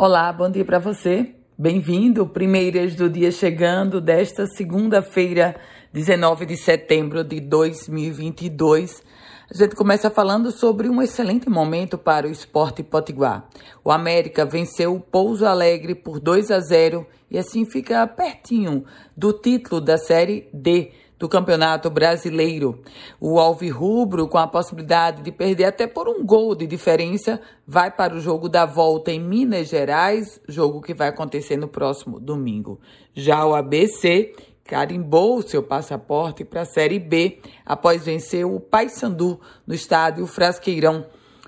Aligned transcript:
Olá, 0.00 0.32
bom 0.32 0.48
dia 0.48 0.64
para 0.64 0.78
você. 0.78 1.34
Bem-vindo, 1.58 2.24
primeiras 2.24 2.94
do 2.94 3.10
dia 3.10 3.32
chegando 3.32 4.00
desta 4.00 4.46
segunda-feira, 4.46 5.56
19 5.92 6.46
de 6.46 6.56
setembro 6.56 7.24
de 7.24 7.40
2022. 7.40 9.02
A 9.50 9.58
gente 9.58 9.74
começa 9.74 10.08
falando 10.08 10.52
sobre 10.52 10.88
um 10.88 11.02
excelente 11.02 11.50
momento 11.50 11.98
para 11.98 12.28
o 12.28 12.30
esporte 12.30 12.80
potiguar. 12.84 13.48
O 13.82 13.90
América 13.90 14.44
venceu 14.44 14.94
o 14.94 15.00
Pouso 15.00 15.44
Alegre 15.44 15.96
por 15.96 16.20
2 16.20 16.52
a 16.52 16.60
0 16.60 17.04
e 17.28 17.36
assim 17.36 17.64
fica 17.64 18.06
pertinho 18.06 18.84
do 19.16 19.32
título 19.32 19.80
da 19.80 19.98
Série 19.98 20.48
D 20.54 20.92
do 21.18 21.28
Campeonato 21.28 21.90
Brasileiro. 21.90 22.80
O 23.20 23.38
Alvirrubro, 23.40 24.28
com 24.28 24.38
a 24.38 24.46
possibilidade 24.46 25.22
de 25.22 25.32
perder 25.32 25.64
até 25.64 25.86
por 25.86 26.08
um 26.08 26.24
gol 26.24 26.54
de 26.54 26.66
diferença, 26.66 27.40
vai 27.66 27.90
para 27.90 28.14
o 28.14 28.20
jogo 28.20 28.48
da 28.48 28.64
volta 28.64 29.10
em 29.10 29.20
Minas 29.20 29.68
Gerais, 29.68 30.40
jogo 30.46 30.80
que 30.80 30.94
vai 30.94 31.08
acontecer 31.08 31.56
no 31.56 31.68
próximo 31.68 32.20
domingo. 32.20 32.80
Já 33.12 33.44
o 33.44 33.54
ABC 33.54 34.32
carimbou 34.64 35.42
seu 35.42 35.62
passaporte 35.62 36.44
para 36.44 36.60
a 36.60 36.66
Série 36.66 36.98
B 36.98 37.40
após 37.64 38.04
vencer 38.04 38.44
o 38.44 38.60
Paysandu 38.60 39.40
no 39.66 39.74
estádio 39.74 40.26
Frasqueirão. 40.26 41.06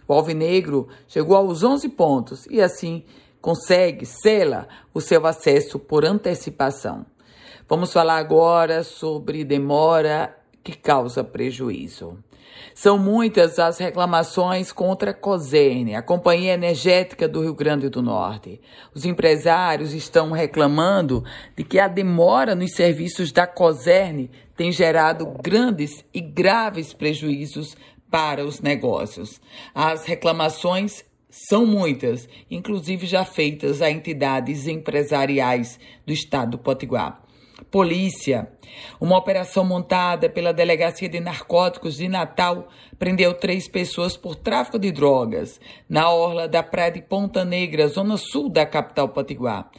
O 0.09 0.14
Alvinegro 0.14 0.89
chegou 1.06 1.37
aos 1.37 1.62
11 1.62 1.89
pontos 1.91 2.47
e 2.47 2.61
assim 2.61 3.05
consegue, 3.41 4.05
sela 4.05 4.66
o 4.92 5.00
seu 5.00 5.27
acesso 5.27 5.78
por 5.78 6.05
antecipação. 6.05 7.06
Vamos 7.70 7.92
falar 7.92 8.16
agora 8.16 8.83
sobre 8.83 9.45
demora 9.45 10.37
que 10.61 10.77
causa 10.77 11.23
prejuízo. 11.23 12.19
São 12.74 12.98
muitas 12.98 13.61
as 13.61 13.78
reclamações 13.78 14.73
contra 14.73 15.12
a 15.12 15.15
Coserne, 15.15 15.95
a 15.95 16.02
Companhia 16.02 16.55
Energética 16.55 17.28
do 17.28 17.41
Rio 17.41 17.55
Grande 17.55 17.88
do 17.88 18.02
Norte. 18.02 18.61
Os 18.92 19.05
empresários 19.05 19.95
estão 19.95 20.33
reclamando 20.33 21.22
de 21.56 21.62
que 21.62 21.78
a 21.78 21.86
demora 21.86 22.56
nos 22.56 22.72
serviços 22.72 23.30
da 23.30 23.47
Coserne 23.47 24.33
tem 24.56 24.73
gerado 24.73 25.25
grandes 25.41 26.05
e 26.12 26.20
graves 26.20 26.92
prejuízos 26.92 27.77
para 28.11 28.45
os 28.45 28.61
negócios. 28.61 29.41
As 29.73 30.06
reclamações 30.06 31.05
são 31.30 31.64
muitas, 31.64 32.28
inclusive 32.50 33.06
já 33.06 33.25
feitas 33.25 33.80
a 33.80 33.89
entidades 33.89 34.67
empresariais 34.67 35.78
do 36.05 36.12
estado 36.12 36.50
do 36.50 36.58
Potiguar. 36.58 37.30
Polícia. 37.71 38.49
Uma 39.01 39.17
operação 39.17 39.65
montada 39.65 40.29
pela 40.29 40.53
Delegacia 40.53 41.09
de 41.09 41.21
Narcóticos 41.21 41.97
de 41.97 42.09
Natal 42.09 42.69
prendeu 42.99 43.33
três 43.35 43.69
pessoas 43.69 44.17
por 44.17 44.35
tráfico 44.35 44.79
de 44.79 44.91
drogas 44.91 45.61
na 45.89 46.11
orla 46.11 46.48
da 46.48 46.63
Praia 46.63 46.91
de 46.91 47.03
Ponta 47.03 47.45
Negra, 47.45 47.87
zona 47.87 48.17
sul 48.17 48.48
da 48.48 48.67
capital 48.67 49.09
potiguar. 49.11 49.71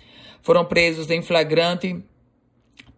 Foram 0.41 0.65
presos 0.65 1.09
em 1.09 1.21
flagrante 1.21 2.01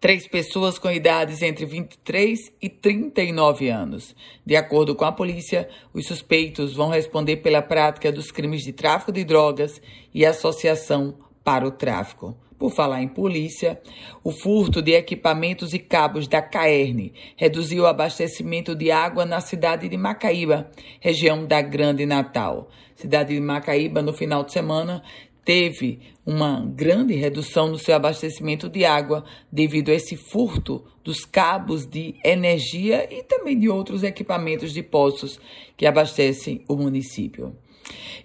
três 0.04 0.28
pessoas 0.28 0.78
com 0.78 0.90
idades 0.90 1.40
entre 1.40 1.64
23 1.64 2.52
e 2.60 2.68
39 2.68 3.70
anos. 3.70 4.14
De 4.44 4.54
acordo 4.54 4.94
com 4.94 5.04
a 5.06 5.10
polícia, 5.10 5.66
os 5.94 6.06
suspeitos 6.06 6.74
vão 6.74 6.90
responder 6.90 7.38
pela 7.38 7.62
prática 7.62 8.12
dos 8.12 8.30
crimes 8.30 8.62
de 8.62 8.72
tráfico 8.72 9.10
de 9.10 9.24
drogas 9.24 9.80
e 10.12 10.26
associação 10.26 11.16
para 11.42 11.66
o 11.66 11.70
tráfico. 11.70 12.36
Por 12.58 12.70
falar 12.70 13.02
em 13.02 13.08
polícia, 13.08 13.80
o 14.22 14.30
furto 14.30 14.80
de 14.80 14.92
equipamentos 14.92 15.74
e 15.74 15.78
cabos 15.78 16.28
da 16.28 16.40
Caerne 16.40 17.12
reduziu 17.36 17.82
o 17.82 17.86
abastecimento 17.86 18.74
de 18.74 18.90
água 18.90 19.26
na 19.26 19.40
cidade 19.40 19.88
de 19.88 19.96
Macaíba, 19.96 20.70
região 21.00 21.44
da 21.44 21.60
Grande 21.60 22.06
Natal. 22.06 22.70
Cidade 22.94 23.34
de 23.34 23.40
Macaíba, 23.40 24.00
no 24.00 24.12
final 24.12 24.44
de 24.44 24.52
semana, 24.52 25.02
teve 25.44 26.00
uma 26.24 26.64
grande 26.64 27.14
redução 27.14 27.68
no 27.68 27.78
seu 27.78 27.94
abastecimento 27.94 28.68
de 28.68 28.84
água 28.84 29.24
devido 29.52 29.90
a 29.90 29.94
esse 29.94 30.16
furto 30.16 30.84
dos 31.02 31.24
cabos 31.24 31.86
de 31.86 32.14
energia 32.24 33.06
e 33.12 33.22
também 33.22 33.58
de 33.58 33.68
outros 33.68 34.02
equipamentos 34.02 34.72
de 34.72 34.82
poços 34.82 35.38
que 35.76 35.86
abastecem 35.86 36.64
o 36.66 36.76
município. 36.76 37.54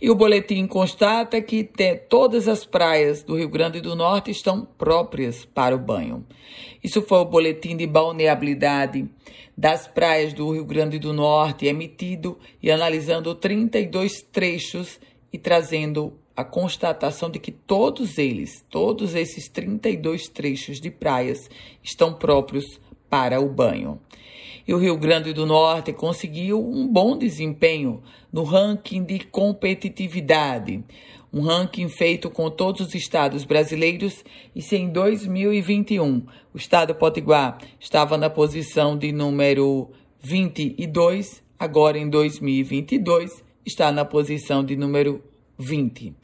E 0.01 0.09
o 0.09 0.15
boletim 0.15 0.65
constata 0.65 1.41
que 1.41 1.63
te, 1.63 1.95
todas 1.95 2.47
as 2.47 2.63
praias 2.63 3.21
do 3.21 3.35
Rio 3.35 3.49
Grande 3.49 3.81
do 3.81 3.95
Norte 3.95 4.31
estão 4.31 4.65
próprias 4.77 5.43
para 5.43 5.75
o 5.75 5.79
banho. 5.79 6.25
Isso 6.81 7.01
foi 7.01 7.19
o 7.19 7.25
boletim 7.25 7.75
de 7.75 7.85
balneabilidade 7.85 9.09
das 9.57 9.89
praias 9.89 10.31
do 10.31 10.51
Rio 10.51 10.63
Grande 10.63 10.97
do 10.99 11.11
Norte, 11.11 11.65
emitido 11.65 12.39
e 12.63 12.71
analisando 12.71 13.35
32 13.35 14.21
trechos 14.21 14.99
e 15.33 15.37
trazendo 15.37 16.13
a 16.33 16.45
constatação 16.45 17.29
de 17.29 17.37
que 17.37 17.51
todos 17.51 18.17
eles, 18.17 18.63
todos 18.69 19.15
esses 19.15 19.49
32 19.49 20.29
trechos 20.29 20.79
de 20.79 20.89
praias, 20.89 21.49
estão 21.83 22.13
próprios 22.13 22.79
para 23.09 23.41
o 23.41 23.49
banho. 23.49 23.99
E 24.67 24.73
o 24.73 24.77
Rio 24.77 24.97
Grande 24.97 25.33
do 25.33 25.45
Norte 25.45 25.93
conseguiu 25.93 26.59
um 26.59 26.87
bom 26.87 27.17
desempenho 27.17 28.03
no 28.31 28.43
ranking 28.43 29.03
de 29.03 29.19
competitividade, 29.19 30.83
um 31.31 31.41
ranking 31.41 31.87
feito 31.89 32.29
com 32.29 32.49
todos 32.49 32.81
os 32.81 32.95
estados 32.95 33.43
brasileiros. 33.45 34.23
E 34.55 34.61
se 34.61 34.75
em 34.75 34.89
2021 34.89 36.25
o 36.53 36.57
estado 36.57 36.93
Potiguar 36.95 37.57
estava 37.79 38.17
na 38.17 38.29
posição 38.29 38.97
de 38.97 39.11
número 39.11 39.89
22, 40.21 41.43
agora 41.57 41.97
em 41.97 42.09
2022 42.09 43.43
está 43.65 43.91
na 43.91 44.05
posição 44.05 44.63
de 44.63 44.75
número 44.75 45.23
20. 45.57 46.15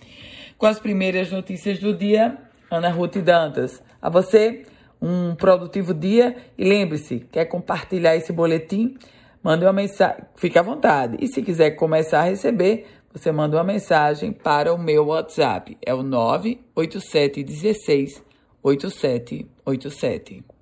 Com 0.58 0.66
as 0.66 0.80
primeiras 0.80 1.32
notícias 1.32 1.80
do 1.80 1.94
dia, 1.94 2.38
Ana 2.72 2.90
Ruth 2.90 3.18
Dantas. 3.18 3.84
A 4.02 4.10
você 4.10 4.66
um 5.02 5.36
produtivo 5.36 5.94
dia 5.94 6.36
e 6.58 6.64
lembre-se, 6.64 7.20
quer 7.32 7.46
compartilhar 7.46 8.16
esse 8.16 8.32
boletim? 8.32 8.98
Mande 9.44 9.66
uma 9.66 9.74
mensagem, 9.74 10.24
fique 10.36 10.58
à 10.58 10.62
vontade. 10.62 11.18
E 11.20 11.28
se 11.28 11.42
quiser 11.42 11.72
começar 11.72 12.22
a 12.22 12.24
receber, 12.24 12.88
você 13.14 13.32
manda 13.32 13.58
uma 13.58 13.64
mensagem 13.64 14.32
para 14.32 14.74
o 14.74 14.78
meu 14.78 15.06
WhatsApp. 15.06 15.78
É 15.86 15.94
o 15.94 16.02
98716 16.02 18.24
8787. 18.64 20.55